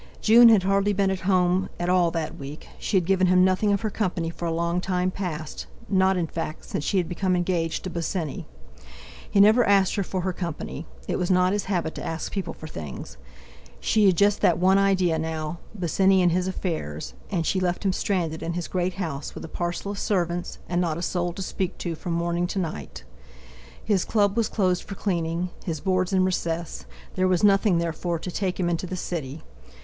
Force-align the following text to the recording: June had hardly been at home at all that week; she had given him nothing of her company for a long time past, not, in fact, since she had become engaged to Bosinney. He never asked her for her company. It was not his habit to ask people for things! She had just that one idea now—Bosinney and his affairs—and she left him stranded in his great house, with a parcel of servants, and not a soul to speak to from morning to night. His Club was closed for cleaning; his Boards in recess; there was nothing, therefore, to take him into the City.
June 0.19 0.49
had 0.49 0.63
hardly 0.63 0.93
been 0.93 1.11
at 1.11 1.19
home 1.29 1.69
at 1.79 1.87
all 1.87 2.09
that 2.09 2.35
week; 2.39 2.67
she 2.79 2.97
had 2.97 3.05
given 3.05 3.27
him 3.27 3.45
nothing 3.45 3.71
of 3.71 3.81
her 3.81 3.91
company 3.91 4.31
for 4.31 4.45
a 4.47 4.51
long 4.51 4.81
time 4.81 5.11
past, 5.11 5.67
not, 5.87 6.17
in 6.17 6.25
fact, 6.25 6.65
since 6.65 6.83
she 6.83 6.97
had 6.97 7.07
become 7.07 7.35
engaged 7.35 7.83
to 7.83 7.89
Bosinney. 7.91 8.47
He 9.29 9.39
never 9.39 9.63
asked 9.63 9.93
her 9.93 10.01
for 10.03 10.21
her 10.21 10.33
company. 10.33 10.87
It 11.07 11.19
was 11.19 11.29
not 11.29 11.53
his 11.53 11.65
habit 11.65 11.93
to 11.93 12.03
ask 12.03 12.31
people 12.31 12.51
for 12.55 12.65
things! 12.65 13.17
She 13.79 14.07
had 14.07 14.17
just 14.17 14.41
that 14.41 14.57
one 14.57 14.79
idea 14.79 15.19
now—Bosinney 15.19 16.23
and 16.23 16.31
his 16.31 16.47
affairs—and 16.47 17.45
she 17.45 17.59
left 17.59 17.85
him 17.85 17.93
stranded 17.93 18.41
in 18.41 18.53
his 18.53 18.67
great 18.67 18.95
house, 18.95 19.35
with 19.35 19.45
a 19.45 19.47
parcel 19.47 19.91
of 19.91 19.99
servants, 19.99 20.57
and 20.67 20.81
not 20.81 20.97
a 20.97 21.03
soul 21.03 21.31
to 21.33 21.43
speak 21.43 21.77
to 21.77 21.93
from 21.93 22.13
morning 22.13 22.47
to 22.47 22.57
night. 22.57 23.03
His 23.83 24.03
Club 24.03 24.35
was 24.35 24.49
closed 24.49 24.81
for 24.81 24.95
cleaning; 24.95 25.51
his 25.63 25.79
Boards 25.79 26.11
in 26.11 26.25
recess; 26.25 26.87
there 27.13 27.27
was 27.27 27.43
nothing, 27.43 27.77
therefore, 27.77 28.17
to 28.17 28.31
take 28.31 28.59
him 28.59 28.67
into 28.67 28.87
the 28.87 28.95
City. 28.97 29.43